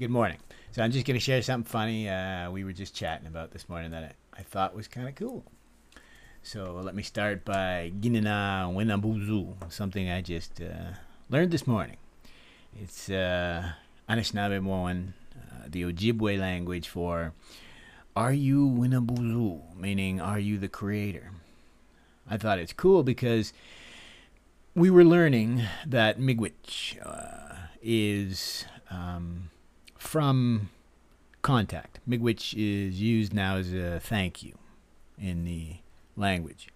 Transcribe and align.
Good 0.00 0.08
morning. 0.08 0.38
So 0.72 0.82
I'm 0.82 0.92
just 0.92 1.04
going 1.04 1.18
to 1.18 1.22
share 1.22 1.42
something 1.42 1.70
funny 1.70 2.08
uh, 2.08 2.50
we 2.50 2.64
were 2.64 2.72
just 2.72 2.94
chatting 2.94 3.26
about 3.26 3.50
this 3.50 3.68
morning 3.68 3.90
that 3.90 4.02
I, 4.02 4.40
I 4.40 4.42
thought 4.42 4.74
was 4.74 4.88
kind 4.88 5.06
of 5.06 5.14
cool. 5.14 5.44
So 6.42 6.80
let 6.82 6.94
me 6.94 7.02
start 7.02 7.44
by 7.44 7.92
Ginina 8.00 8.72
Winabuzu, 8.74 9.70
something 9.70 10.08
I 10.08 10.22
just 10.22 10.58
uh, 10.58 10.94
learned 11.28 11.50
this 11.50 11.66
morning. 11.66 11.98
It's 12.80 13.10
uh, 13.10 13.72
Anishinaabe 14.08 15.06
uh, 15.06 15.66
the 15.68 15.82
Ojibwe 15.82 16.38
language 16.38 16.88
for 16.88 17.34
Are 18.16 18.32
you 18.32 18.66
Winabuzu? 18.70 19.76
Meaning, 19.76 20.18
Are 20.18 20.38
you 20.38 20.56
the 20.56 20.68
creator? 20.68 21.30
I 22.26 22.38
thought 22.38 22.58
it's 22.58 22.72
cool 22.72 23.02
because 23.02 23.52
we 24.74 24.88
were 24.88 25.04
learning 25.04 25.64
that 25.84 26.18
Miigwech 26.18 26.96
uh, 27.04 27.66
is 27.82 28.64
um, 28.90 29.50
from 30.00 30.70
contact, 31.42 32.00
Miigwech 32.08 32.54
is 32.54 33.00
used 33.00 33.32
now 33.32 33.56
as 33.56 33.72
a 33.72 34.00
thank 34.00 34.42
you 34.42 34.58
in 35.18 35.44
the 35.44 35.76
language. 36.16 36.68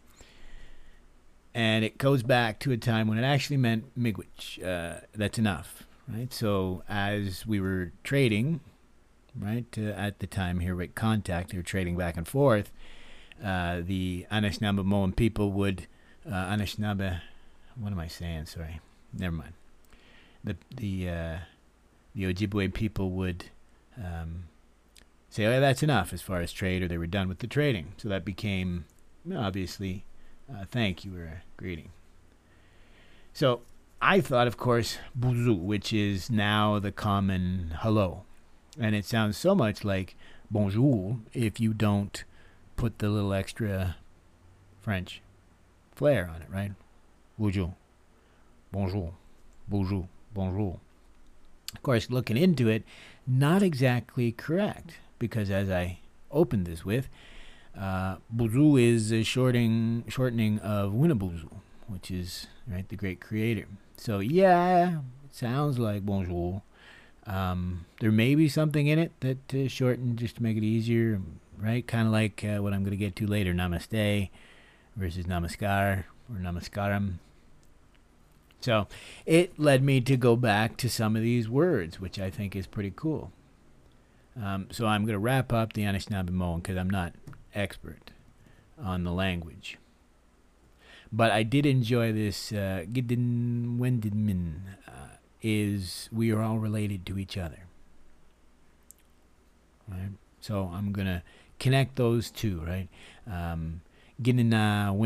And 1.55 1.85
it 1.85 1.99
goes 1.99 2.23
back 2.23 2.59
to 2.61 2.73
a 2.73 2.77
time 2.77 3.09
when 3.09 3.17
it 3.17 3.25
actually 3.25 3.57
meant 3.57 3.99
Miigwech. 3.99 4.63
Uh, 4.63 5.01
that's 5.15 5.39
enough, 5.39 5.85
right? 6.09 6.33
So 6.33 6.83
as 6.89 7.47
we 7.47 7.61
were 7.61 7.93
trading, 8.03 8.61
right, 9.39 9.67
uh, 9.79 9.83
at 9.83 10.19
the 10.19 10.27
time 10.27 10.61
here 10.61 10.75
with 10.75 10.95
contact, 10.95 11.51
they 11.51 11.57
were 11.57 11.63
trading 11.63 11.97
back 11.97 12.17
and 12.17 12.29
forth. 12.29 12.73
Uh, 13.43 13.81
the 13.85 14.27
Anishinaabemowin 14.31 15.17
people 15.17 15.51
would, 15.53 15.87
uh, 16.27 16.33
Anishinaabe, 16.33 17.21
what 17.77 17.93
am 17.93 17.99
I 17.99 18.07
saying? 18.07 18.47
Sorry, 18.47 18.81
never 19.13 19.35
mind. 19.35 19.55
The 20.43 20.57
the 20.77 21.09
uh, 21.09 21.37
the 22.15 22.33
Ojibwe 22.33 22.73
people 22.73 23.11
would 23.11 23.47
um, 23.97 24.45
say, 25.29 25.45
"Oh, 25.47 25.61
that's 25.61 25.83
enough 25.83 26.13
as 26.13 26.23
far 26.23 26.41
as 26.41 26.53
trade," 26.53 26.83
or 26.83 26.89
they 26.89 26.99
were 26.99 27.07
done 27.07 27.29
with 27.29 27.41
the 27.41 27.47
trading. 27.47 27.93
So 27.97 28.09
that 28.09 28.25
became 28.25 28.85
obviously 29.35 30.05
uh, 30.53 30.65
thank 30.67 31.05
you 31.05 31.17
or 31.17 31.25
a 31.25 31.43
greeting. 31.57 31.91
So 33.33 33.63
I 34.01 34.21
thought, 34.21 34.47
of 34.47 34.57
course, 34.57 34.99
buzu, 35.19 35.59
which 35.59 35.93
is 35.93 36.31
now 36.31 36.79
the 36.79 36.93
common 36.93 37.77
hello, 37.81 38.25
and 38.79 38.95
it 38.95 39.05
sounds 39.05 39.37
so 39.37 39.55
much 39.55 39.85
like 39.85 40.17
bonjour 40.51 41.19
if 41.33 41.59
you 41.59 41.75
don't 41.75 42.25
put 42.77 42.99
the 42.99 43.09
little 43.09 43.33
extra 43.33 43.97
French 44.81 45.23
flair 45.95 46.29
on 46.29 46.43
it, 46.43 46.49
right? 46.51 46.73
Bonjour, 47.39 47.75
bonjour, 48.71 49.15
bonjour, 49.69 50.09
bonjour. 50.33 50.81
Of 51.75 51.83
course, 51.83 52.11
looking 52.11 52.37
into 52.37 52.69
it, 52.69 52.85
not 53.27 53.63
exactly 53.63 54.33
correct 54.33 54.99
because 55.19 55.51
as 55.51 55.71
I 55.71 55.99
opened 56.31 56.67
this 56.67 56.85
with, 56.85 57.09
uh, 57.79 58.17
Buzu 58.35 58.81
is 58.81 59.13
a 59.13 59.23
shorting, 59.23 60.05
shortening 60.09 60.59
of 60.61 60.93
Winabuzu, 60.93 61.51
which 61.89 62.11
is 62.11 62.47
right 62.69 62.89
the 62.89 62.97
great 62.97 63.21
creator. 63.21 63.67
So 63.97 64.21
yeah, 64.21 65.01
it 65.25 65.35
sounds 65.35 65.79
like 65.79 66.05
bonjour. 66.05 66.63
Um, 67.27 67.87
there 68.01 68.13
may 68.13 68.35
be 68.35 68.49
something 68.49 68.87
in 68.87 68.99
it 68.99 69.13
that 69.21 69.53
is 69.53 69.73
shortened 69.73 70.19
just 70.19 70.37
to 70.37 70.43
make 70.43 70.57
it 70.57 70.65
easier, 70.65 71.21
right? 71.59 71.87
Kind 71.87 72.07
of 72.07 72.13
like 72.13 72.45
uh, 72.45 72.63
what 72.63 72.73
I'm 72.73 72.81
going 72.81 72.91
to 72.91 72.97
get 72.97 73.17
to 73.17 73.27
later, 73.27 73.55
namaste 73.55 74.29
versus 74.97 75.25
namaskar 75.25 76.05
or 76.31 76.37
namaskaram. 76.37 77.15
So 78.65 78.89
it 79.27 79.59
led 79.59 79.83
me 79.83 80.01
to 80.01 80.17
go 80.17 80.37
back 80.37 80.79
to 80.79 80.89
some 80.89 81.17
of 81.17 81.23
these 81.23 81.51
words, 81.51 82.01
which 82.01 82.19
I 82.19 82.31
think 82.31 82.57
is 82.57 82.67
pretty 82.67 82.95
cool. 82.97 83.31
Um, 84.43 84.69
so 84.71 84.87
I'm 84.87 85.03
going 85.03 85.13
to 85.13 85.19
wrap 85.19 85.53
up 85.53 85.75
the 85.75 85.83
Anishinaabe 85.83 86.63
because 86.63 86.79
I'm 86.79 86.89
not 86.89 87.13
expert 87.55 88.11
on 88.83 89.05
the 89.05 89.13
language. 89.13 89.77
But 91.13 91.31
I 91.31 91.43
did 91.43 91.67
enjoy 91.67 92.15
this. 92.15 92.53
Uh, 92.53 92.87
Gidin 92.91 93.77
Wendinmin 93.77 94.55
uh, 94.89 95.19
is 95.43 96.09
we 96.11 96.33
are 96.33 96.41
all 96.41 96.59
related 96.59 97.05
to 97.05 97.19
each 97.19 97.37
other. 97.37 97.67
Right? 99.87 100.13
So 100.41 100.73
I'm 100.73 100.91
going 100.91 101.07
to 101.07 101.23
connect 101.59 101.97
those 101.97 102.31
two, 102.31 102.63
right? 102.63 102.89
Um, 103.31 103.83
Ginina 104.23 104.97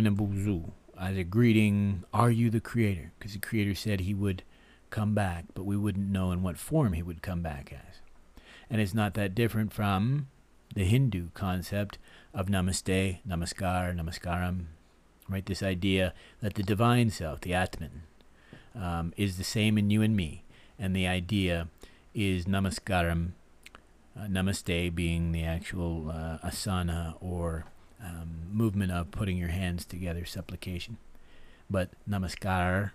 As 1.00 1.16
a 1.16 1.24
greeting, 1.24 2.04
Are 2.12 2.30
you 2.30 2.50
the 2.50 2.60
creator? 2.60 3.12
Because 3.18 3.32
the 3.32 3.38
creator 3.38 3.74
said 3.74 4.00
he 4.00 4.14
would 4.14 4.42
come 4.90 5.14
back, 5.14 5.44
but 5.54 5.64
we 5.64 5.76
wouldn't 5.76 6.10
know 6.10 6.32
in 6.32 6.42
what 6.42 6.58
form 6.58 6.92
he 6.92 7.02
would 7.02 7.22
come 7.22 7.40
back 7.40 7.72
as. 7.72 8.00
And 8.68 8.80
it's 8.80 8.94
not 8.94 9.14
that 9.14 9.34
different 9.34 9.72
from 9.72 10.26
the 10.74 10.84
Hindu 10.84 11.28
concept 11.34 11.98
of 12.34 12.46
namaste, 12.46 13.18
namaskar, 13.26 13.94
namaskaram, 13.96 14.64
right? 15.28 15.46
This 15.46 15.62
idea 15.62 16.14
that 16.40 16.54
the 16.54 16.62
divine 16.62 17.10
self, 17.10 17.40
the 17.42 17.54
Atman, 17.54 18.02
um, 18.74 19.12
is 19.16 19.38
the 19.38 19.44
same 19.44 19.78
in 19.78 19.90
you 19.90 20.02
and 20.02 20.16
me. 20.16 20.44
And 20.78 20.94
the 20.94 21.06
idea 21.06 21.68
is 22.14 22.44
namaskaram, 22.46 23.30
uh, 24.18 24.24
namaste 24.24 24.94
being 24.94 25.32
the 25.32 25.44
actual 25.44 26.10
uh, 26.10 26.38
asana 26.46 27.14
or 27.20 27.66
um, 28.02 28.48
movement 28.52 28.92
of 28.92 29.10
putting 29.10 29.36
your 29.36 29.48
hands 29.48 29.84
together, 29.84 30.24
supplication. 30.24 30.98
But 31.70 31.90
namaskar 32.08 32.92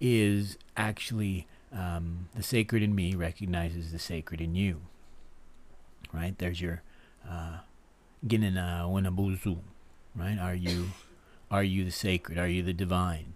is 0.00 0.58
actually 0.76 1.46
um, 1.72 2.28
the 2.34 2.42
sacred 2.42 2.82
in 2.82 2.94
me 2.94 3.14
recognizes 3.14 3.92
the 3.92 3.98
sacred 3.98 4.40
in 4.40 4.54
you. 4.54 4.82
Right? 6.12 6.36
There's 6.38 6.60
your 6.60 6.82
uh, 7.28 7.58
winabuzu. 8.24 9.58
Right? 10.14 10.38
Are 10.38 10.54
you 10.54 10.90
are 11.50 11.64
you 11.64 11.84
the 11.84 11.90
sacred? 11.90 12.38
Are 12.38 12.48
you 12.48 12.62
the 12.62 12.72
divine? 12.72 13.34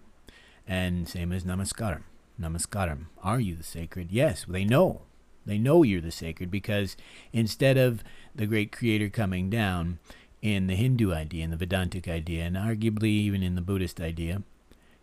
And 0.67 1.07
same 1.07 1.31
as 1.31 1.43
namaskaram. 1.43 2.03
Namaskaram. 2.39 3.05
Are 3.23 3.39
you 3.39 3.55
the 3.55 3.63
sacred? 3.63 4.11
Yes, 4.11 4.45
they 4.47 4.63
know. 4.63 5.01
They 5.45 5.57
know 5.57 5.83
you're 5.83 6.01
the 6.01 6.11
sacred 6.11 6.51
because 6.51 6.95
instead 7.33 7.77
of 7.77 8.03
the 8.35 8.45
great 8.45 8.71
creator 8.71 9.09
coming 9.09 9.49
down, 9.49 9.99
in 10.41 10.67
the 10.67 10.75
Hindu 10.75 11.13
idea, 11.13 11.43
in 11.43 11.51
the 11.51 11.57
Vedantic 11.57 12.07
idea, 12.07 12.43
and 12.43 12.55
arguably 12.55 13.09
even 13.09 13.43
in 13.43 13.55
the 13.55 13.61
Buddhist 13.61 13.99
idea, 13.99 14.41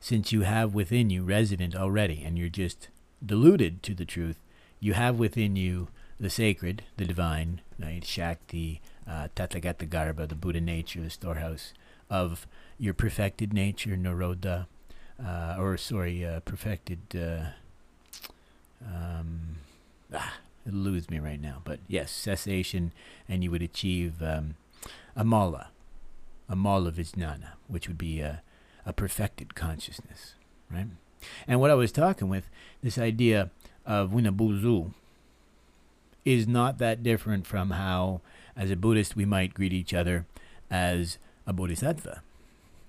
since 0.00 0.32
you 0.32 0.42
have 0.42 0.74
within 0.74 1.10
you 1.10 1.24
resident 1.24 1.74
already 1.74 2.22
and 2.24 2.38
you're 2.38 2.48
just 2.48 2.88
deluded 3.24 3.82
to 3.82 3.94
the 3.94 4.04
truth, 4.04 4.38
you 4.80 4.94
have 4.94 5.19
within 5.19 5.56
you 5.56 5.88
the 6.19 6.30
sacred, 6.30 6.82
the 6.96 7.04
divine, 7.04 7.60
right? 7.78 8.04
Shakti, 8.04 8.80
uh, 9.06 9.28
Tathagata 9.36 9.88
Garbha, 9.88 10.28
the 10.28 10.34
Buddha 10.34 10.60
nature, 10.60 11.02
the 11.02 11.10
storehouse 11.10 11.72
of 12.08 12.46
your 12.78 12.94
perfected 12.94 13.52
nature, 13.52 13.96
Nirodha, 13.96 14.66
uh, 15.25 15.56
or 15.58 15.76
sorry, 15.76 16.25
uh, 16.25 16.41
perfected. 16.41 17.00
Uh, 17.14 17.50
um, 18.86 19.56
ah, 20.14 20.34
it 20.66 20.72
eludes 20.72 21.10
me 21.10 21.19
right 21.19 21.41
now, 21.41 21.62
but 21.64 21.80
yes, 21.88 22.10
cessation, 22.10 22.92
and 23.28 23.42
you 23.42 23.50
would 23.50 23.62
achieve 23.62 24.22
um, 24.22 24.54
amala, 25.16 25.66
amala 26.50 26.92
vijnana, 26.92 27.52
which 27.69 27.88
would 27.88 27.98
be 27.98 28.20
a, 28.20 28.42
a 28.84 28.92
perfected 28.92 29.54
consciousness, 29.54 30.34
right? 30.70 30.86
And 31.47 31.60
what 31.60 31.70
I 31.70 31.74
was 31.74 31.92
talking 31.92 32.28
with, 32.28 32.48
this 32.82 32.98
idea 32.98 33.50
of 33.84 34.10
winabuzu, 34.10 34.92
is 36.25 36.46
not 36.46 36.78
that 36.78 37.02
different 37.02 37.46
from 37.46 37.70
how, 37.70 38.20
as 38.56 38.70
a 38.70 38.76
Buddhist, 38.76 39.16
we 39.16 39.25
might 39.25 39.54
greet 39.54 39.72
each 39.72 39.94
other 39.94 40.26
as 40.70 41.19
a 41.46 41.52
bodhisattva, 41.52 42.22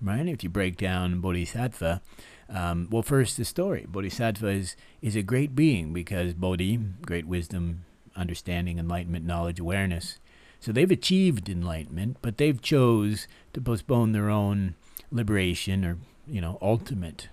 right? 0.01 0.27
If 0.27 0.43
you 0.43 0.49
break 0.49 0.75
down 0.75 1.21
bodhisattva, 1.21 2.01
um, 2.49 2.87
well, 2.89 3.03
first 3.03 3.37
the 3.37 3.45
story. 3.45 3.85
Bodhisattva 3.87 4.47
is, 4.47 4.75
is 5.01 5.15
a 5.15 5.21
great 5.21 5.55
being 5.55 5.93
because 5.93 6.33
bodhi, 6.33 6.77
great 7.01 7.27
wisdom, 7.27 7.85
understanding, 8.15 8.79
enlightenment, 8.79 9.25
knowledge, 9.25 9.59
awareness, 9.59 10.17
so 10.59 10.71
they've 10.71 10.91
achieved 10.91 11.49
enlightenment, 11.49 12.17
but 12.21 12.37
they've 12.37 12.61
chose 12.61 13.27
to 13.53 13.61
postpone 13.61 14.11
their 14.11 14.29
own 14.29 14.75
liberation 15.11 15.85
or, 15.85 15.97
you 16.27 16.41
know, 16.41 16.57
ultimate 16.61 17.29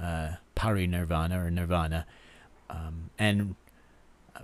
uh, 0.00 0.32
parinirvana 0.54 1.46
or 1.46 1.50
nirvana, 1.50 2.06
um, 2.70 3.10
and 3.18 3.54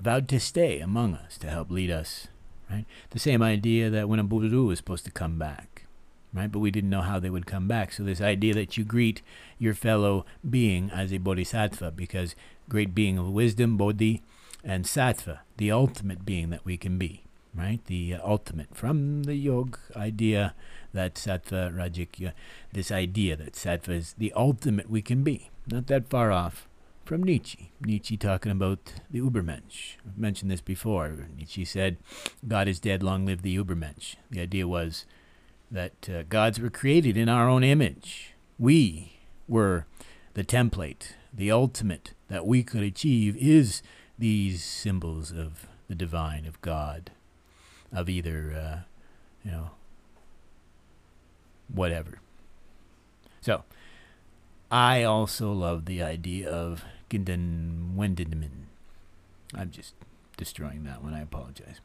vowed 0.01 0.29
to 0.29 0.41
stay 0.41 0.81
among 0.81 1.15
us 1.15 1.39
to 1.39 1.49
help 1.49 1.71
lead 1.71 1.91
us. 1.91 2.29
Right? 2.71 2.87
The 3.11 3.19
same 3.19 3.43
idea 3.43 3.91
that 3.91 4.09
when 4.09 4.19
a 4.19 4.25
Buddha 4.25 4.57
was 4.57 4.79
supposed 4.79 5.05
to 5.05 5.11
come 5.11 5.39
back, 5.39 5.87
right? 6.33 6.51
But 6.51 6.61
we 6.61 6.71
didn't 6.71 6.91
know 6.91 7.03
how 7.03 7.19
they 7.19 7.29
would 7.29 7.47
come 7.47 7.69
back. 7.69 7.93
So 7.93 8.03
this 8.03 8.21
idea 8.21 8.55
that 8.55 8.79
you 8.79 8.85
greet 8.85 9.21
your 9.59 9.75
fellow 9.75 10.25
being 10.49 10.91
as 10.91 11.13
a 11.13 11.19
bodhisattva, 11.19 11.91
because 11.91 12.35
great 12.69 12.95
being 12.95 13.19
of 13.19 13.29
wisdom, 13.29 13.77
bodhi, 13.77 14.23
and 14.65 14.85
sattva, 14.85 15.41
the 15.59 15.71
ultimate 15.71 16.25
being 16.25 16.51
that 16.51 16.65
we 16.65 16.79
can 16.79 16.97
be 16.97 17.25
right? 17.55 17.85
The 17.87 18.15
uh, 18.15 18.21
ultimate 18.27 18.75
from 18.75 19.25
the 19.25 19.35
yog 19.35 19.79
idea 19.95 20.55
that 20.93 21.15
sattva 21.15 21.75
rajik, 21.75 22.33
this 22.73 22.91
idea 22.91 23.37
that 23.37 23.55
sattva 23.55 23.91
is 23.91 24.15
the 24.19 24.33
ultimate 24.35 24.91
we 24.91 25.03
can 25.03 25.23
be. 25.23 25.51
Not 25.67 25.87
that 25.87 26.09
far 26.09 26.33
off 26.33 26.69
from 27.05 27.23
Nietzsche. 27.23 27.73
Nietzsche 27.81 28.17
talking 28.17 28.53
about 28.53 28.95
the 29.11 29.21
Übermensch. 29.21 29.97
I've 30.07 30.19
mentioned 30.19 30.51
this 30.51 30.61
before. 30.61 31.27
Nietzsche 31.37 31.65
said, 31.65 31.99
God 32.47 32.69
is 32.69 32.81
dead, 32.81 33.03
long 33.03 33.27
live 33.27 33.43
the 33.43 33.57
Übermensch. 33.57 34.17
The 34.31 34.41
idea 34.41 34.67
was 34.67 35.05
that 35.71 36.09
uh, 36.09 36.23
gods 36.29 36.61
were 36.61 36.71
created 36.71 37.17
in 37.17 37.29
our 37.29 37.49
own 37.49 37.65
image. 37.65 38.35
We 38.59 39.19
were 39.49 39.87
the 40.35 40.45
template, 40.45 41.13
the 41.33 41.51
ultimate 41.51 42.15
that 42.29 42.47
we 42.47 42.63
could 42.63 42.83
achieve 42.83 43.37
is 43.37 43.83
these 44.19 44.65
symbols 44.65 45.33
of 45.33 45.67
the 45.89 45.95
divine, 45.95 46.47
of 46.47 46.61
God, 46.61 47.11
of 47.93 48.09
either, 48.09 48.53
uh, 48.55 48.79
you 49.45 49.51
know, 49.51 49.71
whatever. 51.69 52.21
So, 53.41 53.65
I 54.71 55.03
also 55.03 55.53
love 55.53 55.85
the 55.85 56.03
idea 56.03 56.49
of 56.49 56.85
Gindan 57.11 57.95
Wendidamin. 57.95 58.67
I'm 59.55 59.71
just 59.71 59.95
destroying 60.37 60.85
that 60.85 61.03
one. 61.03 61.15
I 61.15 61.21
apologize. 61.21 61.81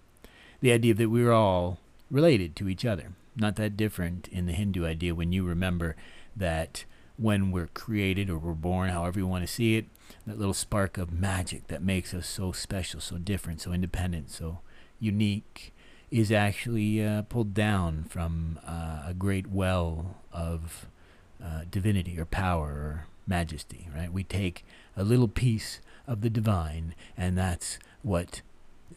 The 0.61 0.71
idea 0.71 0.93
that 0.93 1.09
we're 1.09 1.31
all 1.31 1.79
related 2.09 2.55
to 2.57 2.69
each 2.69 2.85
other. 2.85 3.11
Not 3.35 3.55
that 3.57 3.77
different 3.77 4.27
in 4.29 4.45
the 4.45 4.53
Hindu 4.53 4.85
idea 4.85 5.13
when 5.13 5.31
you 5.31 5.43
remember 5.43 5.95
that 6.35 6.85
when 7.17 7.51
we're 7.51 7.67
created 7.67 8.29
or 8.29 8.37
we're 8.37 8.53
born, 8.53 8.89
however 8.89 9.19
you 9.19 9.27
want 9.27 9.45
to 9.45 9.51
see 9.51 9.75
it, 9.75 9.85
that 10.25 10.39
little 10.39 10.53
spark 10.53 10.97
of 10.97 11.11
magic 11.11 11.67
that 11.67 11.83
makes 11.83 12.13
us 12.13 12.27
so 12.27 12.51
special, 12.51 12.99
so 12.99 13.17
different, 13.17 13.61
so 13.61 13.73
independent, 13.73 14.31
so 14.31 14.59
unique 14.99 15.73
is 16.09 16.31
actually 16.31 17.03
uh, 17.03 17.23
pulled 17.23 17.53
down 17.53 18.05
from 18.09 18.59
uh, 18.65 19.03
a 19.07 19.13
great 19.13 19.47
well 19.47 20.15
of 20.31 20.87
uh, 21.43 21.61
divinity 21.69 22.19
or 22.19 22.25
power 22.25 22.67
or 22.67 23.05
majesty, 23.27 23.89
right? 23.95 24.11
We 24.11 24.23
take 24.23 24.65
a 24.95 25.03
little 25.03 25.27
piece 25.27 25.79
of 26.07 26.21
the 26.21 26.29
divine, 26.29 26.95
and 27.17 27.37
that's 27.37 27.77
what 28.01 28.41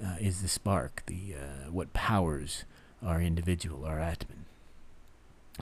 uh, 0.02 0.16
is 0.20 0.42
the 0.42 0.48
spark, 0.48 1.02
the 1.06 1.34
uh, 1.34 1.70
what 1.70 1.92
powers 1.92 2.64
our 3.04 3.20
individual, 3.20 3.84
our 3.84 3.98
Atman. 3.98 4.44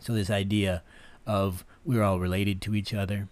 So 0.00 0.12
this 0.12 0.30
idea 0.30 0.82
of 1.26 1.64
we're 1.84 2.02
all 2.02 2.20
related 2.20 2.60
to 2.62 2.74
each 2.74 2.92
other, 2.92 3.28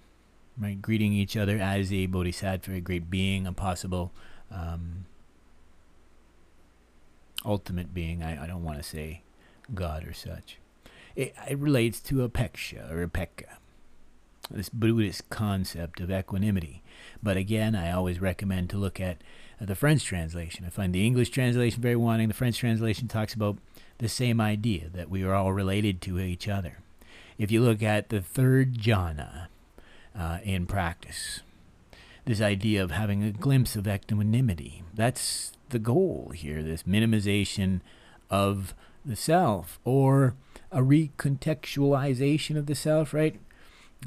right? 0.58 0.80
Greeting 0.80 1.12
each 1.12 1.36
other 1.36 1.58
as 1.58 1.92
a 1.92 2.06
bodhisattva, 2.06 2.72
a 2.72 2.80
great 2.80 3.10
being, 3.10 3.46
a 3.46 3.52
possible 3.52 4.12
um, 4.50 5.04
ultimate 7.46 7.94
being. 7.94 8.22
I, 8.22 8.44
I 8.44 8.46
don't 8.46 8.64
want 8.64 8.78
to 8.78 8.82
say 8.82 9.22
God 9.75 10.06
or 10.06 10.12
such. 10.12 10.58
It, 11.14 11.34
it 11.48 11.58
relates 11.58 12.00
to 12.00 12.28
apeksha 12.28 12.90
or 12.93 13.06
apekka, 13.06 13.56
this 14.50 14.69
Buddhist 14.69 15.31
concept 15.31 16.00
of 16.00 16.10
equanimity. 16.10 16.82
But 17.22 17.37
again, 17.37 17.75
I 17.75 17.93
always 17.93 18.20
recommend 18.20 18.69
to 18.70 18.76
look 18.76 19.00
at 19.00 19.19
the 19.60 19.75
French 19.75 20.04
translation. 20.04 20.66
I 20.66 20.70
find 20.70 20.94
the 20.94 21.06
English 21.06 21.31
translation 21.31 21.81
very 21.81 21.96
wanting. 21.96 22.28
The 22.28 22.34
French 22.34 22.58
translation 22.58 23.08
talks 23.08 23.32
about 23.32 23.56
the 23.99 24.08
same 24.08 24.40
idea 24.40 24.90
that 24.92 25.08
we 25.08 25.22
are 25.22 25.34
all 25.34 25.52
related 25.52 26.02
to 26.02 26.19
each 26.19 26.49
other. 26.49 26.78
If 27.38 27.50
you 27.50 27.62
look 27.62 27.82
at 27.82 28.10
the 28.10 28.20
third 28.20 28.75
jhana 28.75 29.46
uh, 30.19 30.38
in 30.42 30.66
practice, 30.66 31.40
this 32.26 32.40
idea 32.40 32.82
of 32.82 32.90
having 32.90 33.22
a 33.22 33.31
glimpse 33.31 33.76
of 33.76 33.87
equanimity, 33.87 34.82
that's 34.92 35.52
the 35.70 35.78
goal 35.78 36.32
here, 36.34 36.62
this 36.62 36.84
minimization 36.84 37.80
of 38.30 38.74
the 39.04 39.16
self 39.16 39.78
or 39.84 40.34
a 40.72 40.80
recontextualization 40.80 42.56
of 42.56 42.66
the 42.66 42.74
self, 42.74 43.14
right? 43.14 43.40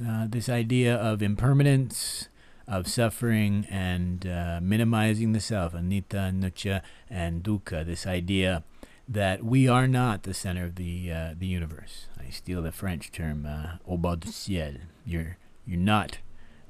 Uh, 0.06 0.28
this 0.30 0.50
idea 0.50 0.96
of 0.96 1.22
impermanence, 1.22 2.28
of 2.68 2.88
suffering, 2.88 3.66
and 3.70 4.28
uh, 4.28 4.60
minimizing 4.62 5.32
the 5.32 5.40
self, 5.40 5.74
anicca, 5.74 6.32
anicca, 6.32 6.82
and 7.10 7.44
dukkha. 7.44 7.86
This 7.86 8.06
idea 8.06 8.64
that 9.08 9.44
we 9.44 9.68
are 9.68 9.88
not 9.88 10.24
the 10.24 10.34
center 10.34 10.66
of 10.66 10.76
the 10.76 11.12
uh, 11.12 11.34
the 11.38 11.48
universe. 11.48 12.06
I 12.20 12.30
steal 12.30 12.62
the 12.62 12.72
French 12.72 13.12
term 13.12 13.46
uh, 13.46 13.78
"au 13.88 13.98
bas 13.98 14.18
du 14.18 14.32
ciel." 14.32 14.76
You're 15.06 15.38
you're 15.66 15.80
not 15.80 16.20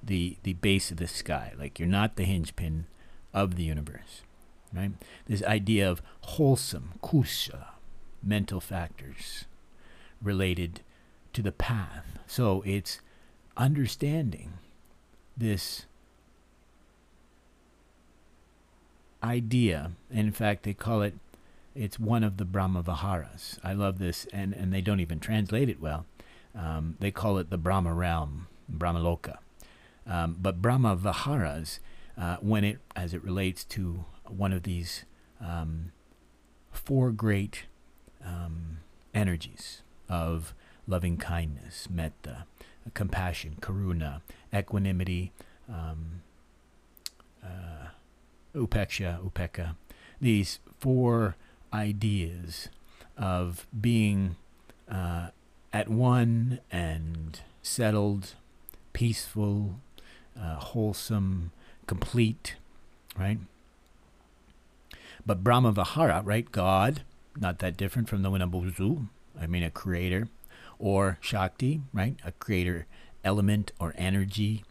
the 0.02 0.38
the 0.44 0.54
base 0.54 0.90
of 0.92 0.98
the 0.98 1.08
sky. 1.08 1.54
Like 1.58 1.78
you're 1.78 1.88
not 1.88 2.16
the 2.16 2.24
hinge 2.24 2.56
pin 2.56 2.86
of 3.34 3.56
the 3.56 3.64
universe. 3.64 4.22
Right? 4.74 4.92
This 5.26 5.44
idea 5.44 5.90
of 5.90 6.02
wholesome 6.22 6.94
kusha, 7.02 7.68
mental 8.22 8.60
factors 8.60 9.46
related 10.22 10.82
to 11.34 11.42
the 11.42 11.52
path. 11.52 12.20
So 12.28 12.62
it's 12.66 13.00
understanding 13.58 14.54
this 15.36 15.86
idea. 19.24 19.92
In 20.12 20.32
fact, 20.32 20.64
they 20.64 20.74
call 20.74 21.02
it 21.02 21.16
it's 21.76 22.00
one 22.00 22.24
of 22.24 22.38
the 22.38 22.46
Brahma 22.46 22.84
Viharas. 22.84 23.60
I 23.64 23.74
love 23.74 24.00
this, 24.00 24.28
and, 24.34 24.54
and 24.54 24.74
they 24.74 24.82
don't 24.82 25.00
even 25.00 25.20
translate 25.20 25.70
it 25.70 25.80
well. 25.80 26.06
Um, 26.56 26.98
they 27.00 27.12
call 27.12 27.38
it 27.38 27.50
the 27.50 27.58
Brahma 27.58 27.94
realm, 27.94 28.48
Brahma 28.68 29.00
Loka. 29.00 29.38
Um, 30.06 30.36
but 30.42 30.62
Brahma 30.62 30.98
Viharas, 30.98 31.80
uh, 32.18 32.38
when 32.42 32.64
it 32.64 32.80
as 32.96 33.14
it 33.14 33.24
relates 33.24 33.64
to 33.66 34.04
one 34.32 34.54
of 34.54 34.64
these 34.64 35.06
um, 35.42 35.92
four 36.72 37.12
great 37.12 37.66
um, 38.26 38.80
energies 39.14 39.82
of 40.08 40.54
loving 40.88 41.18
kindness, 41.18 41.88
metta, 41.90 42.46
compassion, 42.94 43.58
karuna, 43.62 44.22
equanimity, 44.54 45.32
um, 45.68 46.22
uh, 47.44 47.90
upeksha, 48.56 49.20
upeka. 49.24 49.76
These 50.20 50.60
four 50.80 51.36
ideas 51.74 52.70
of 53.18 53.68
being 53.80 54.36
uh, 54.90 55.30
at 55.72 55.90
one 55.90 56.60
and 56.72 57.40
settled, 57.62 58.34
peaceful, 58.94 59.76
uh, 60.40 60.56
wholesome, 60.56 61.52
complete, 61.86 62.56
right? 63.18 63.40
But 65.30 65.44
Brahma 65.44 65.72
Vihara, 65.74 66.24
right? 66.26 66.52
God, 66.52 67.04
not 67.40 67.60
that 67.60 67.78
different 67.78 68.10
from 68.10 68.24
the 68.24 68.32
Winnaboozoo, 68.32 69.10
I 69.40 69.46
mean 69.46 69.62
a 69.62 69.70
creator, 69.70 70.28
or 70.80 71.20
Shakti, 71.22 71.82
right? 71.94 72.16
A 72.26 72.32
creator 72.32 72.88
element 73.24 73.72
or 73.80 73.94
energy. 73.96 74.64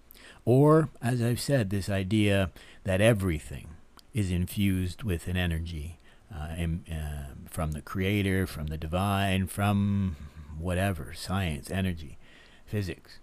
Or, 0.45 0.89
as 1.01 1.23
I've 1.23 1.39
said, 1.39 1.71
this 1.71 1.89
idea 1.89 2.51
that 2.83 3.01
everything 3.01 3.69
is 4.13 4.33
infused 4.33 5.05
with 5.05 5.29
an 5.29 5.37
energy 5.37 6.01
uh, 6.35 6.49
in, 6.57 6.85
uh, 6.91 7.35
from 7.49 7.71
the 7.71 7.81
creator, 7.81 8.45
from 8.45 8.67
the 8.67 8.77
divine, 8.77 9.47
from 9.47 10.17
whatever, 10.59 11.15
science, 11.15 11.71
energy, 11.71 12.19
physics. 12.67 13.21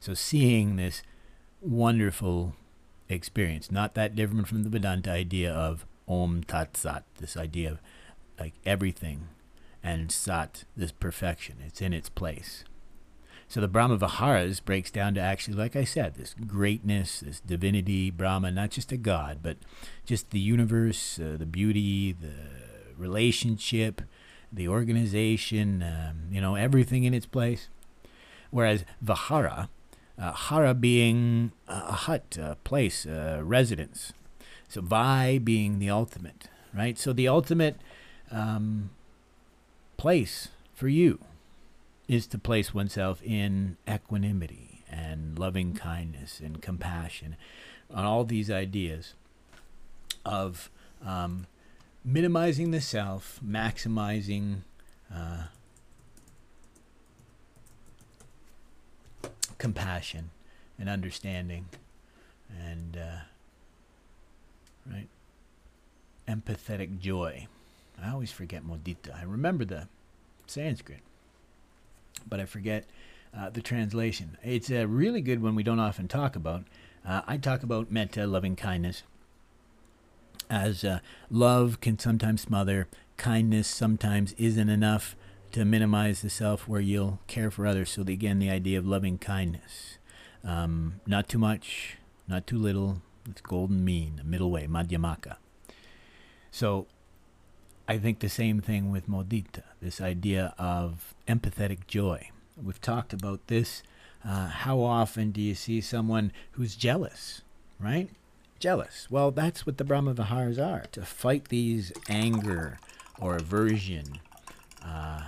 So 0.00 0.12
seeing 0.12 0.74
this 0.74 1.04
wonderful 1.60 2.56
experience, 3.08 3.70
not 3.70 3.94
that 3.94 4.16
different 4.16 4.48
from 4.48 4.64
the 4.64 4.70
Vedanta 4.70 5.12
idea 5.12 5.52
of 5.52 5.86
Om 6.08 6.42
Tat 6.42 6.76
Sat, 6.76 7.04
this 7.18 7.36
idea 7.36 7.72
of 7.72 7.78
like 8.38 8.54
everything 8.64 9.28
and 9.82 10.10
Sat, 10.10 10.64
this 10.76 10.92
perfection. 10.92 11.56
It's 11.64 11.80
in 11.80 11.92
its 11.92 12.08
place. 12.08 12.64
So 13.48 13.62
the 13.62 13.68
Brahma 13.68 13.96
Viharas 13.96 14.60
breaks 14.60 14.90
down 14.90 15.14
to 15.14 15.20
actually, 15.20 15.56
like 15.56 15.74
I 15.74 15.84
said, 15.84 16.14
this 16.14 16.34
greatness, 16.34 17.20
this 17.20 17.40
divinity, 17.40 18.10
Brahma, 18.10 18.50
not 18.50 18.70
just 18.70 18.92
a 18.92 18.98
god, 18.98 19.38
but 19.42 19.56
just 20.04 20.30
the 20.30 20.38
universe, 20.38 21.18
uh, 21.18 21.36
the 21.38 21.46
beauty, 21.46 22.12
the 22.12 22.34
relationship, 22.98 24.02
the 24.52 24.68
organization, 24.68 25.82
um, 25.82 26.24
you 26.30 26.42
know, 26.42 26.56
everything 26.56 27.04
in 27.04 27.14
its 27.14 27.24
place. 27.24 27.68
Whereas 28.50 28.84
Vihara, 29.00 29.70
uh, 30.18 30.32
Hara 30.32 30.74
being 30.74 31.52
a 31.68 31.92
hut, 31.92 32.36
a 32.38 32.56
place, 32.64 33.06
a 33.06 33.42
residence. 33.42 34.12
So 34.68 34.80
Vi 34.80 35.38
being 35.38 35.78
the 35.78 35.90
ultimate, 35.90 36.48
right? 36.74 36.98
So 36.98 37.12
the 37.12 37.28
ultimate 37.28 37.76
um, 38.30 38.90
place 39.96 40.48
for 40.74 40.88
you 40.88 41.18
is 42.06 42.26
to 42.28 42.38
place 42.38 42.72
oneself 42.74 43.22
in 43.22 43.76
equanimity 43.88 44.84
and 44.90 45.38
loving 45.38 45.74
kindness 45.74 46.40
and 46.40 46.62
compassion 46.62 47.36
on 47.92 48.04
all 48.04 48.24
these 48.24 48.50
ideas 48.50 49.14
of 50.24 50.70
um, 51.04 51.46
minimizing 52.04 52.70
the 52.70 52.80
self, 52.80 53.40
maximizing 53.44 54.58
uh, 55.14 55.44
compassion 59.58 60.30
and 60.78 60.88
understanding 60.88 61.66
and 62.50 62.96
uh, 62.96 63.18
right 64.90 65.08
empathetic 66.26 66.98
joy. 67.00 67.46
I 68.02 68.10
always 68.10 68.30
forget 68.30 68.62
mudita. 68.66 69.18
I 69.18 69.24
remember 69.24 69.64
the 69.64 69.88
Sanskrit 70.46 71.00
but 72.28 72.40
I 72.40 72.44
forget 72.46 72.84
uh, 73.36 73.50
the 73.50 73.60
translation. 73.60 74.38
It's 74.42 74.70
a 74.70 74.86
really 74.86 75.20
good 75.20 75.42
one 75.42 75.54
we 75.54 75.62
don't 75.62 75.80
often 75.80 76.08
talk 76.08 76.36
about, 76.36 76.64
Uh, 77.06 77.22
I 77.26 77.38
talk 77.38 77.62
about 77.62 77.90
metta, 77.90 78.26
loving 78.26 78.56
kindness, 78.56 79.02
as 80.50 80.84
uh, 80.84 80.98
love 81.30 81.80
can 81.80 81.98
sometimes 81.98 82.42
smother, 82.42 82.86
kindness 83.16 83.66
sometimes 83.68 84.34
isn't 84.36 84.68
enough 84.68 85.16
to 85.52 85.64
minimize 85.64 86.20
the 86.20 86.28
self 86.28 86.68
where 86.68 86.80
you'll 86.80 87.20
care 87.26 87.50
for 87.50 87.66
others. 87.66 87.90
So, 87.90 88.02
the, 88.02 88.12
again, 88.12 88.40
the 88.40 88.50
idea 88.50 88.78
of 88.78 88.86
loving 88.86 89.16
kindness. 89.16 89.98
Um, 90.44 91.00
not 91.06 91.28
too 91.28 91.38
much, 91.38 91.96
not 92.26 92.46
too 92.46 92.58
little. 92.58 93.00
It's 93.30 93.40
golden 93.40 93.84
mean, 93.84 94.20
middle 94.24 94.50
way, 94.50 94.66
madhyamaka. 94.66 95.36
So, 96.50 96.86
I 97.86 97.98
think 97.98 98.18
the 98.18 98.28
same 98.28 98.60
thing 98.60 98.90
with 98.90 99.08
mudita, 99.08 99.62
this 99.80 100.00
idea 100.00 100.54
of 100.58 101.14
empathetic 101.26 101.86
joy. 101.86 102.30
We've 102.62 102.80
talked 102.80 103.12
about 103.12 103.46
this. 103.46 103.82
Uh, 104.24 104.48
how 104.48 104.80
often 104.80 105.30
do 105.30 105.40
you 105.40 105.54
see 105.54 105.80
someone 105.80 106.32
who's 106.52 106.76
jealous, 106.76 107.42
right? 107.78 108.10
Jealous. 108.58 109.06
Well, 109.10 109.30
that's 109.30 109.64
what 109.64 109.78
the 109.78 109.84
Brahma 109.84 110.14
Viharas 110.14 110.58
are 110.58 110.84
to 110.92 111.02
fight 111.02 111.48
these 111.48 111.92
anger 112.08 112.78
or 113.20 113.36
aversion 113.36 114.20
uh, 114.84 115.22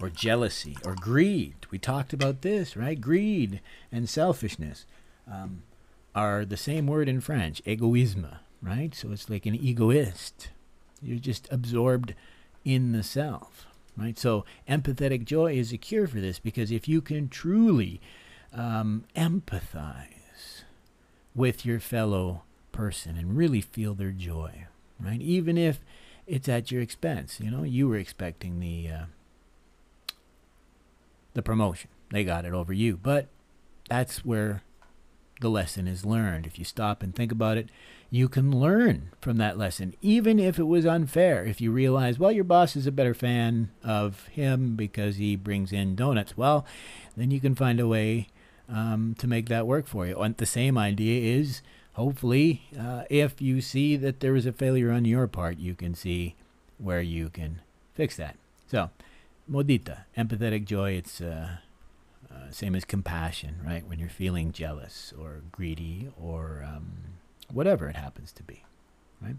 or 0.00 0.08
jealousy 0.08 0.76
or 0.84 0.94
greed. 0.94 1.56
We 1.70 1.78
talked 1.78 2.12
about 2.12 2.42
this, 2.42 2.76
right? 2.76 3.00
Greed 3.00 3.60
and 3.90 4.08
selfishness 4.08 4.86
um, 5.30 5.62
are 6.16 6.46
the 6.46 6.56
same 6.56 6.86
word 6.86 7.08
in 7.08 7.20
French, 7.20 7.62
egoisme, 7.64 8.38
right? 8.62 8.94
So 8.94 9.12
it's 9.12 9.28
like 9.28 9.44
an 9.44 9.54
egoist. 9.54 10.48
You're 11.02 11.18
just 11.18 11.46
absorbed 11.52 12.14
in 12.64 12.92
the 12.92 13.02
self, 13.02 13.66
right? 13.96 14.18
So 14.18 14.44
empathetic 14.68 15.24
joy 15.24 15.54
is 15.54 15.72
a 15.72 15.78
cure 15.78 16.06
for 16.06 16.20
this 16.20 16.38
because 16.38 16.70
if 16.72 16.88
you 16.88 17.02
can 17.02 17.28
truly 17.28 18.00
um, 18.52 19.04
empathize 19.14 20.62
with 21.34 21.66
your 21.66 21.78
fellow 21.78 22.42
person 22.72 23.16
and 23.16 23.36
really 23.36 23.60
feel 23.60 23.94
their 23.94 24.10
joy, 24.10 24.66
right? 24.98 25.20
Even 25.20 25.58
if 25.58 25.80
it's 26.26 26.48
at 26.48 26.72
your 26.72 26.80
expense, 26.80 27.38
you 27.40 27.50
know, 27.50 27.62
you 27.62 27.86
were 27.86 27.96
expecting 27.96 28.58
the 28.58 28.88
uh, 28.88 29.04
the 31.34 31.42
promotion. 31.42 31.90
They 32.10 32.24
got 32.24 32.46
it 32.46 32.54
over 32.54 32.72
you. 32.72 32.96
But 32.96 33.28
that's 33.88 34.24
where 34.24 34.62
the 35.40 35.50
lesson 35.50 35.86
is 35.86 36.04
learned. 36.04 36.46
If 36.46 36.58
you 36.58 36.64
stop 36.64 37.02
and 37.02 37.14
think 37.14 37.30
about 37.30 37.58
it, 37.58 37.68
you 38.10 38.28
can 38.28 38.58
learn 38.58 39.10
from 39.20 39.36
that 39.38 39.58
lesson, 39.58 39.94
even 40.00 40.38
if 40.38 40.58
it 40.58 40.64
was 40.64 40.86
unfair. 40.86 41.44
If 41.44 41.60
you 41.60 41.70
realize, 41.70 42.18
well, 42.18 42.32
your 42.32 42.44
boss 42.44 42.76
is 42.76 42.86
a 42.86 42.92
better 42.92 43.14
fan 43.14 43.70
of 43.82 44.26
him 44.28 44.76
because 44.76 45.16
he 45.16 45.36
brings 45.36 45.72
in 45.72 45.96
donuts, 45.96 46.36
well, 46.36 46.64
then 47.16 47.30
you 47.30 47.40
can 47.40 47.54
find 47.54 47.80
a 47.80 47.88
way 47.88 48.28
um, 48.68 49.14
to 49.18 49.26
make 49.26 49.48
that 49.48 49.66
work 49.66 49.86
for 49.86 50.06
you. 50.06 50.18
And 50.18 50.36
the 50.36 50.46
same 50.46 50.78
idea 50.78 51.36
is 51.36 51.62
hopefully, 51.94 52.62
uh, 52.78 53.04
if 53.10 53.40
you 53.40 53.60
see 53.60 53.96
that 53.96 54.20
there 54.20 54.36
is 54.36 54.46
a 54.46 54.52
failure 54.52 54.92
on 54.92 55.04
your 55.04 55.26
part, 55.26 55.58
you 55.58 55.74
can 55.74 55.94
see 55.94 56.36
where 56.78 57.02
you 57.02 57.28
can 57.28 57.60
fix 57.94 58.16
that. 58.16 58.36
So, 58.68 58.90
mudita, 59.50 60.04
empathetic 60.16 60.64
joy, 60.64 60.92
it's 60.92 61.20
uh, 61.20 61.58
same 62.50 62.74
as 62.74 62.84
compassion, 62.84 63.56
right? 63.64 63.86
When 63.86 63.98
you're 63.98 64.08
feeling 64.08 64.52
jealous 64.52 65.12
or 65.18 65.42
greedy 65.52 66.10
or 66.20 66.66
um, 66.66 66.92
whatever 67.52 67.88
it 67.88 67.96
happens 67.96 68.32
to 68.32 68.42
be, 68.42 68.64
right? 69.20 69.36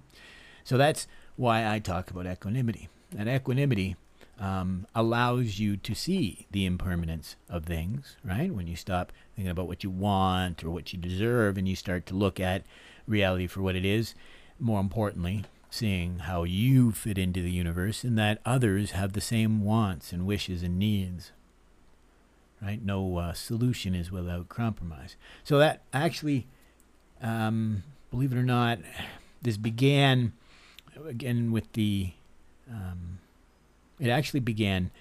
So 0.64 0.78
that's 0.78 1.08
why 1.36 1.68
I 1.68 1.80
talk 1.80 2.10
about 2.12 2.28
equanimity. 2.28 2.90
And 3.18 3.30
equanimity 3.30 3.96
um, 4.40 4.86
allows 4.94 5.60
you 5.60 5.78
to 5.78 5.96
see 5.96 6.46
the 6.52 6.66
impermanence 6.66 7.36
of 7.50 7.66
things, 7.66 8.18
right? 8.24 8.54
When 8.54 8.68
you 8.68 8.76
stop 8.76 9.12
thinking 9.36 9.50
about 9.50 9.68
what 9.68 9.84
you 9.84 9.90
want 9.90 10.64
or 10.64 10.70
what 10.70 10.94
you 10.94 11.00
deserve 11.00 11.58
and 11.58 11.68
you 11.68 11.76
start 11.76 12.06
to 12.08 12.16
look 12.16 12.40
at 12.40 12.64
reality 13.08 13.48
for 13.48 13.62
what 13.62 13.76
it 13.76 13.86
is, 13.86 14.14
more 14.60 14.80
importantly, 14.80 15.46
seeing 15.70 16.20
how 16.20 16.44
you 16.44 16.92
fit 16.92 17.18
into 17.18 17.42
the 17.42 17.52
universe 17.52 18.04
and 18.04 18.18
that 18.18 18.42
others 18.46 18.92
have 18.92 19.14
the 19.14 19.22
same 19.22 19.64
wants 19.64 20.12
and 20.12 20.26
wishes 20.26 20.64
and 20.64 20.78
needs. 20.80 21.32
Right? 22.62 22.84
No 22.84 23.18
uh, 23.18 23.34
solution 23.34 23.94
is 23.94 24.12
without 24.12 24.50
compromise. 24.50 25.16
So 25.44 25.60
that 25.60 25.84
actually, 25.94 26.48
um, 27.22 27.84
believe 28.10 28.32
it 28.32 28.38
or 28.38 28.44
not, 28.44 28.80
this 29.42 29.58
began 29.58 30.34
again 31.06 31.52
with 31.52 31.72
the. 31.74 32.12
Um, 32.70 33.20
it 34.00 34.10
actually 34.10 34.42
began, 34.42 34.92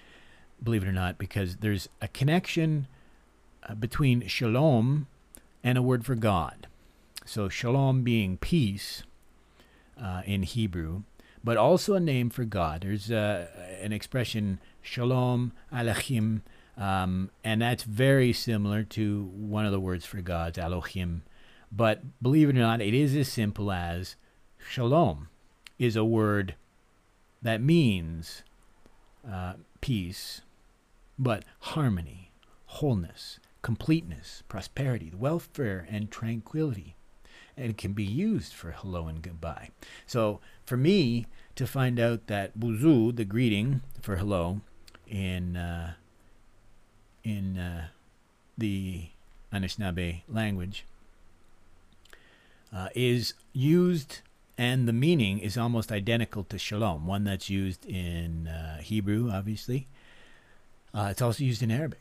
believe 0.63 0.83
it 0.83 0.87
or 0.87 0.93
not, 0.93 1.17
because 1.17 1.57
there's 1.57 1.89
a 2.01 2.07
connection 2.07 2.87
uh, 3.67 3.75
between 3.75 4.27
shalom 4.27 5.07
and 5.63 5.77
a 5.77 5.81
word 5.81 6.05
for 6.05 6.15
God. 6.15 6.67
So 7.25 7.49
shalom 7.49 8.03
being 8.03 8.37
peace 8.37 9.03
uh, 10.01 10.21
in 10.25 10.43
Hebrew, 10.43 11.03
but 11.43 11.57
also 11.57 11.93
a 11.95 11.99
name 11.99 12.29
for 12.29 12.45
God. 12.45 12.81
There's 12.81 13.11
uh, 13.11 13.47
an 13.81 13.91
expression, 13.91 14.59
Shalom 14.81 15.51
Alechim, 15.73 16.41
um, 16.77 17.31
and 17.43 17.61
that's 17.61 17.83
very 17.83 18.33
similar 18.33 18.83
to 18.83 19.25
one 19.35 19.65
of 19.65 19.71
the 19.71 19.79
words 19.79 20.05
for 20.05 20.21
God's 20.21 20.57
Elohim. 20.57 21.23
But 21.71 22.21
believe 22.21 22.49
it 22.49 22.55
or 22.55 22.59
not, 22.59 22.81
it 22.81 22.93
is 22.93 23.15
as 23.15 23.27
simple 23.27 23.71
as 23.71 24.15
Shalom 24.57 25.29
is 25.79 25.95
a 25.95 26.05
word 26.05 26.55
that 27.41 27.61
means 27.61 28.43
uh, 29.29 29.53
peace, 29.81 30.41
but 31.17 31.43
harmony, 31.59 32.31
wholeness, 32.65 33.39
completeness, 33.61 34.43
prosperity, 34.47 35.11
welfare, 35.15 35.87
and 35.89 36.11
tranquility 36.11 36.95
and 37.57 37.71
it 37.71 37.77
can 37.77 37.93
be 37.93 38.03
used 38.03 38.53
for 38.53 38.71
hello 38.71 39.07
and 39.07 39.21
goodbye. 39.21 39.69
So 40.05 40.39
for 40.65 40.77
me 40.77 41.25
to 41.55 41.65
find 41.65 41.99
out 41.99 42.27
that 42.27 42.59
buzu, 42.59 43.15
the 43.15 43.25
greeting 43.25 43.81
for 43.99 44.17
hello, 44.17 44.61
in 45.07 45.57
uh, 45.57 45.93
in 47.27 47.57
uh, 47.57 47.87
the 48.57 49.09
Anishinaabe 49.53 50.21
language, 50.29 50.85
uh, 52.73 52.87
is 52.95 53.33
used 53.53 54.19
and 54.57 54.87
the 54.87 54.93
meaning 54.93 55.37
is 55.39 55.57
almost 55.57 55.91
identical 55.91 56.43
to 56.45 56.57
shalom, 56.57 57.05
one 57.05 57.25
that's 57.25 57.49
used 57.49 57.85
in 57.85 58.47
uh, 58.47 58.77
Hebrew, 58.79 59.29
obviously. 59.31 59.87
Uh, 60.93 61.09
it's 61.11 61.21
also 61.21 61.43
used 61.43 61.61
in 61.61 61.69
Arabic. 61.69 61.99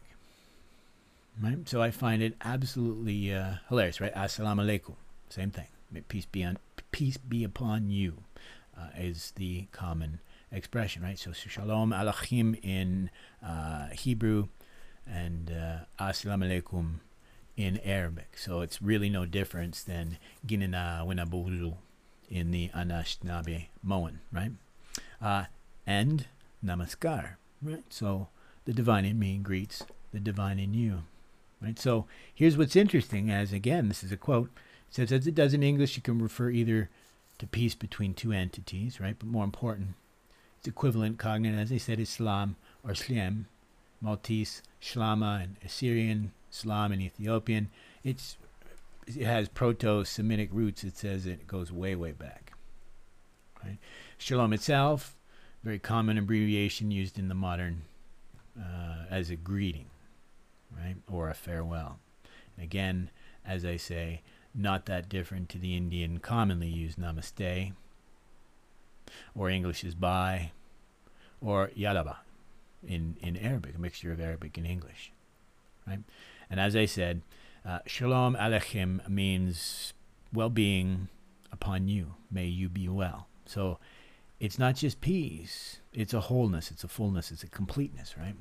Right? 1.43 1.69
So 1.69 1.83
I 1.83 1.91
find 1.91 2.23
it 2.23 2.35
absolutely 2.43 3.35
uh, 3.35 3.55
hilarious, 3.69 4.01
right? 4.01 4.15
Assalamu 4.15 4.65
alaikum. 4.65 4.95
Same 5.29 5.51
thing. 5.51 5.67
Peace 6.09 6.25
be 6.25 6.45
on 6.45 6.59
peace 6.93 7.17
be 7.19 7.45
upon 7.45 7.91
you 7.91 8.23
uh, 8.79 8.89
is 8.97 9.33
the 9.37 9.67
common 9.71 10.21
expression, 10.51 11.03
right? 11.03 11.19
So 11.19 11.33
shalom 11.33 11.91
alachim 11.91 12.59
in 12.65 13.11
Hebrew 13.93 14.49
and 15.07 15.51
uh, 15.51 16.03
assalamu 16.03 16.47
alaikum 16.47 17.01
in 17.57 17.79
Arabic. 17.85 18.37
So 18.37 18.61
it's 18.61 18.83
really 18.83 19.09
no 19.09 19.25
difference 19.25 19.83
than 19.83 20.19
ginina 20.47 21.07
winabuzu 21.07 21.75
in 22.29 22.51
the 22.51 22.69
Anishinaabe 22.71 23.67
Moan, 23.83 24.21
right? 24.33 24.53
Uh, 25.21 25.45
and 25.87 26.27
namaskar, 26.65 27.37
right? 27.63 27.85
So 27.89 28.29
the 28.65 28.73
divine 28.73 29.05
in 29.05 29.19
me 29.19 29.39
greets 29.39 29.85
the 30.13 30.21
divine 30.21 30.59
in 30.59 30.75
you, 30.75 31.03
right? 31.61 31.79
So 31.79 32.07
here's 32.35 32.57
what's 32.57 32.77
interesting 32.77 33.31
as 33.31 33.53
again, 33.53 33.89
this 33.89 34.05
is 34.05 34.13
a 34.13 34.17
quote 34.17 34.51
It 34.89 34.95
says 34.95 35.13
as 35.13 35.27
it 35.27 35.35
does 35.35 35.55
in 35.55 35.63
English, 35.63 35.97
you 35.97 36.03
can 36.03 36.19
refer 36.19 36.51
either 36.51 36.91
to 37.39 37.47
peace 37.47 37.75
between 37.75 38.15
two 38.15 38.33
entities, 38.33 39.01
right? 39.01 39.17
But 39.19 39.29
more 39.29 39.45
important, 39.45 39.91
it's 40.59 40.69
equivalent 40.69 41.19
cognate, 41.19 41.59
as 41.59 41.71
I 41.71 41.77
said, 41.77 42.01
Islam 42.01 42.57
or 42.83 42.93
Sliam, 42.93 43.45
Maltese, 44.07 44.63
Shlama, 44.81 45.43
and 45.43 45.57
Assyrian, 45.65 46.31
Islam, 46.51 46.93
and 46.93 47.03
Ethiopian. 47.03 47.69
It's 48.05 48.37
it 49.07 49.27
has 49.27 49.49
proto-Semitic 49.49 50.49
roots. 50.53 50.85
It 50.85 50.97
says 50.97 51.27
it 51.27 51.49
goes 51.49 51.73
way, 51.73 51.97
way 51.97 52.13
back. 52.13 52.53
Right? 53.65 53.79
Shalom 54.17 54.53
itself, 54.53 55.17
very 55.65 55.81
common 55.81 56.19
abbreviation 56.19 56.93
used 56.93 57.19
in 57.19 57.27
the 57.27 57.35
modern 57.35 57.83
uh, 58.57 59.07
as 59.11 59.29
a 59.29 59.37
greeting, 59.37 59.87
right, 60.77 60.97
or 61.11 61.29
a 61.29 61.35
farewell. 61.35 61.99
And 62.57 62.65
again, 62.65 63.11
as 63.45 63.65
I 63.65 63.77
say, 63.77 64.23
not 64.55 64.87
that 64.87 65.09
different 65.09 65.49
to 65.51 65.59
the 65.59 65.77
Indian 65.77 66.21
commonly 66.21 66.69
used 66.69 66.97
namaste, 66.97 67.73
or 69.35 69.51
English 69.51 69.83
is 69.83 69.97
bye, 69.97 70.53
or 71.41 71.73
yalla 71.75 72.05
bye 72.05 72.26
in, 72.87 73.17
in 73.21 73.37
Arabic, 73.37 73.75
a 73.75 73.81
mixture 73.81 74.13
of 74.13 74.21
Arabic 74.21 74.57
and 74.57 74.67
English. 74.67 75.13
Right? 75.87 76.01
And 76.51 76.61
as 76.61 76.77
I 76.77 76.87
said, 76.87 77.23
uh, 77.65 77.81
shalom 77.87 78.37
aleichem 78.37 79.09
means 79.09 79.93
well 80.33 80.51
being 80.51 81.09
upon 81.53 81.89
you. 81.89 82.15
May 82.31 82.47
you 82.47 82.69
be 82.69 82.89
well. 82.89 83.29
So 83.47 83.79
it's 84.39 84.59
not 84.59 84.77
just 84.77 85.01
peace, 85.01 85.81
it's 85.93 86.15
a 86.15 86.21
wholeness, 86.21 86.71
it's 86.71 86.85
a 86.85 86.89
fullness, 86.89 87.31
it's 87.31 87.43
a 87.43 87.49
completeness, 87.49 88.17
right? 88.19 88.37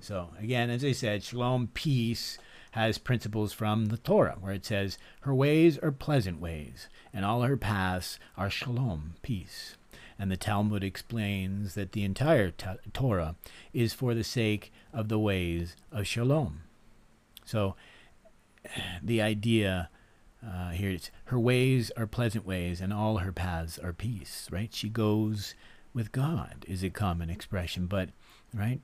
So 0.00 0.30
again, 0.38 0.70
as 0.70 0.84
I 0.84 0.92
said, 0.92 1.22
shalom, 1.22 1.68
peace 1.74 2.38
has 2.72 2.98
principles 2.98 3.52
from 3.52 3.86
the 3.86 3.96
Torah, 3.96 4.36
where 4.40 4.52
it 4.52 4.64
says, 4.64 4.98
Her 5.20 5.34
ways 5.34 5.78
are 5.78 5.92
pleasant 5.92 6.40
ways, 6.40 6.88
and 7.12 7.24
all 7.24 7.42
her 7.42 7.56
paths 7.56 8.18
are 8.36 8.50
shalom, 8.50 9.14
peace. 9.22 9.76
And 10.18 10.30
the 10.30 10.36
Talmud 10.36 10.82
explains 10.82 11.74
that 11.74 11.92
the 11.92 12.04
entire 12.04 12.50
Torah 12.92 13.36
is 13.72 13.92
for 13.92 14.14
the 14.14 14.24
sake 14.24 14.72
of 14.92 15.08
the 15.08 15.18
ways 15.18 15.76
of 15.92 16.06
shalom. 16.06 16.62
So 17.44 17.76
the 19.02 19.20
idea 19.20 19.90
uh, 20.46 20.70
here 20.70 20.96
her 21.26 21.38
ways 21.38 21.90
are 21.96 22.06
pleasant 22.06 22.46
ways, 22.46 22.80
and 22.80 22.92
all 22.92 23.18
her 23.18 23.32
paths 23.32 23.78
are 23.78 23.92
peace, 23.92 24.48
right? 24.50 24.72
She 24.72 24.88
goes 24.88 25.54
with 25.92 26.12
God, 26.12 26.64
is 26.68 26.84
a 26.84 26.90
common 26.90 27.30
expression, 27.30 27.86
but, 27.86 28.10
right? 28.54 28.80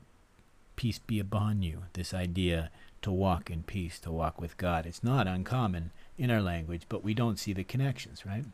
Peace 0.76 0.98
be 0.98 1.18
upon 1.18 1.62
you, 1.62 1.84
this 1.92 2.14
idea 2.14 2.70
to 3.02 3.12
walk 3.12 3.50
in 3.50 3.62
peace, 3.62 4.00
to 4.00 4.10
walk 4.10 4.40
with 4.40 4.56
God. 4.56 4.86
It's 4.86 5.04
not 5.04 5.26
uncommon 5.26 5.90
in 6.16 6.30
our 6.30 6.40
language, 6.40 6.82
but 6.88 7.04
we 7.04 7.14
don't 7.14 7.38
see 7.38 7.52
the 7.52 7.64
connections, 7.64 8.24
right? 8.24 8.44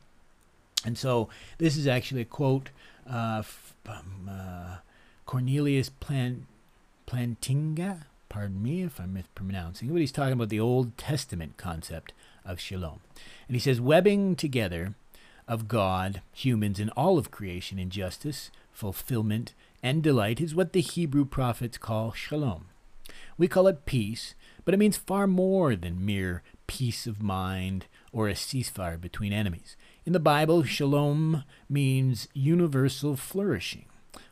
And 0.84 0.96
so 0.96 1.28
this 1.58 1.76
is 1.76 1.86
actually 1.86 2.22
a 2.22 2.26
quote 2.26 2.70
uh, 3.08 3.42
from 3.42 4.30
uh, 4.30 4.76
Cornelius 5.26 5.88
Plan- 5.88 6.46
Plantinga. 7.06 8.04
Pardon 8.28 8.62
me 8.62 8.82
if 8.82 9.00
I'm 9.00 9.14
mispronouncing, 9.14 9.88
but 9.88 10.00
he's 10.00 10.12
talking 10.12 10.34
about 10.34 10.50
the 10.50 10.60
Old 10.60 10.96
Testament 10.98 11.56
concept 11.56 12.12
of 12.44 12.60
shalom. 12.60 13.00
And 13.46 13.56
he 13.56 13.60
says, 13.60 13.80
webbing 13.80 14.36
together 14.36 14.94
of 15.46 15.66
God, 15.66 16.20
humans, 16.32 16.78
and 16.78 16.90
all 16.90 17.16
of 17.16 17.30
creation 17.30 17.78
in 17.78 17.88
justice, 17.88 18.50
fulfillment, 18.70 19.54
and 19.82 20.02
delight 20.02 20.40
is 20.40 20.54
what 20.54 20.72
the 20.74 20.82
Hebrew 20.82 21.24
prophets 21.24 21.78
call 21.78 22.12
shalom. 22.12 22.66
We 23.38 23.48
call 23.48 23.66
it 23.66 23.86
peace, 23.86 24.34
but 24.64 24.74
it 24.74 24.78
means 24.78 24.96
far 24.96 25.26
more 25.26 25.74
than 25.74 26.04
mere 26.04 26.42
peace 26.66 27.06
of 27.06 27.22
mind 27.22 27.86
or 28.12 28.28
a 28.28 28.34
ceasefire 28.34 29.00
between 29.00 29.32
enemies. 29.32 29.76
In 30.08 30.14
the 30.14 30.20
Bible, 30.20 30.62
shalom 30.62 31.44
means 31.68 32.28
universal 32.32 33.14
flourishing, 33.14 33.84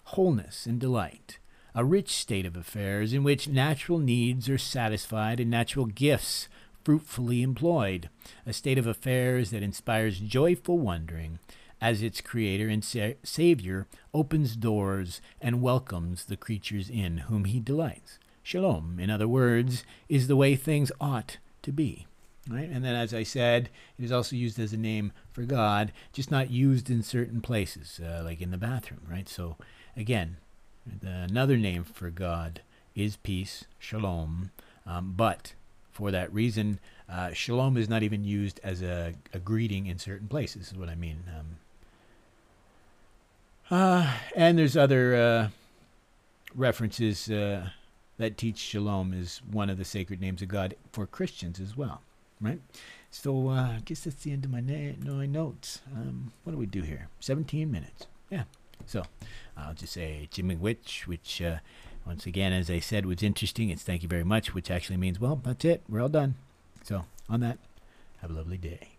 wholeness, 0.05 0.65
and 0.65 0.81
delight, 0.81 1.39
a 1.75 1.85
rich 1.85 2.09
state 2.17 2.47
of 2.47 2.57
affairs 2.57 3.13
in 3.13 3.23
which 3.23 3.47
natural 3.47 3.99
needs 3.99 4.49
are 4.49 4.57
satisfied 4.57 5.39
and 5.39 5.51
natural 5.51 5.85
gifts 5.85 6.49
fruitfully 6.83 7.43
employed, 7.43 8.09
a 8.47 8.55
state 8.55 8.79
of 8.79 8.87
affairs 8.87 9.51
that 9.51 9.63
inspires 9.63 10.19
joyful 10.19 10.79
wondering 10.79 11.41
as 11.79 12.01
its 12.01 12.23
creator 12.23 12.71
and 12.71 12.83
sa- 12.83 13.13
savior 13.23 13.87
opens 14.15 14.57
doors 14.57 15.21
and 15.43 15.61
welcomes 15.61 16.25
the 16.25 16.39
creatures 16.39 16.89
in 16.89 17.19
whom 17.29 17.45
he 17.45 17.61
delights. 17.61 18.19
Shalom, 18.43 18.99
in 18.99 19.11
other 19.11 19.29
words, 19.29 19.85
is 20.09 20.27
the 20.27 20.37
way 20.37 20.57
things 20.57 20.91
ought 21.03 21.37
to 21.61 21.71
be. 21.71 22.07
Right? 22.49 22.69
And 22.71 22.85
then, 22.85 22.95
as 22.95 23.13
I 23.13 23.25
said, 23.25 23.71
it 23.99 24.05
is 24.05 24.13
also 24.13 24.37
used 24.37 24.59
as 24.61 24.73
a 24.73 24.77
name 24.77 25.13
for 25.33 25.43
God, 25.43 25.91
just 26.13 26.31
not 26.31 26.51
used 26.51 26.89
in 26.89 27.03
certain 27.03 27.41
places, 27.41 28.01
uh, 28.01 28.23
like 28.25 28.41
in 28.41 28.53
the 28.53 28.57
bathroom, 28.57 29.01
right? 29.11 29.29
So, 29.29 29.57
again, 29.97 30.37
another 31.03 31.57
name 31.57 31.83
for 31.83 32.11
God 32.11 32.61
is 32.95 33.17
peace, 33.17 33.65
shalom, 33.81 34.53
um, 34.87 35.15
but 35.17 35.55
for 35.91 36.13
that 36.13 36.33
reason, 36.33 36.79
uh, 37.09 37.33
shalom 37.33 37.77
is 37.77 37.89
not 37.89 38.05
even 38.05 38.23
used 38.23 38.61
as 38.63 38.81
a, 38.81 39.15
a, 39.33 39.39
greeting 39.39 39.87
in 39.87 39.99
certain 39.99 40.29
places, 40.29 40.69
is 40.69 40.79
what 40.79 40.89
I 40.89 40.95
mean. 40.95 41.25
Um, 41.37 41.47
uh, 43.77 44.15
and 44.37 44.57
there's 44.57 44.77
other 44.77 45.17
uh, 45.17 45.49
references 46.55 47.29
uh, 47.29 47.71
that 48.19 48.37
teach 48.37 48.59
shalom 48.59 49.13
is 49.13 49.41
one 49.51 49.69
of 49.69 49.79
the 49.79 49.85
sacred 49.85 50.21
names 50.21 50.43
of 50.43 50.49
God 50.49 50.77
for 50.93 51.07
Christians 51.07 51.59
as 51.59 51.77
well 51.77 52.03
right? 52.41 52.61
So 53.11 53.49
uh, 53.49 53.77
I 53.77 53.83
guess 53.85 54.01
that's 54.01 54.23
the 54.23 54.33
end 54.33 54.45
of 54.45 54.51
my, 54.51 54.61
na- 54.61 55.27
notes. 55.27 55.81
Um, 55.95 56.33
what 56.45 56.53
do 56.53 56.59
we 56.59 56.67
do 56.67 56.83
here? 56.83 57.09
17 57.21 57.71
minutes. 57.71 58.07
Yeah. 58.31 58.45
So 58.87 59.03
I'll 59.57 59.75
just 59.75 59.93
say 59.95 60.29
Chi 60.35 60.43
Miigwech, 60.43 61.07
which 61.07 61.41
uh, 61.43 61.59
once 62.07 62.27
again, 62.27 62.53
as 62.53 62.71
I 62.71 62.79
said, 62.81 63.07
was 63.07 63.23
interesting. 63.23 63.71
It's 63.71 63.83
thank 63.83 64.03
you 64.03 64.09
very 64.09 64.25
much, 64.25 64.55
which 64.55 64.71
actually 64.71 64.97
means, 64.97 65.19
well, 65.19 65.41
that's 65.43 65.65
it. 65.65 65.83
We're 65.89 66.03
all 66.03 66.09
done. 66.09 66.37
So 66.85 67.05
on 67.29 67.41
that, 67.41 67.59
have 68.19 68.31
a 68.31 68.35
lovely 68.35 68.59
day. 68.59 68.96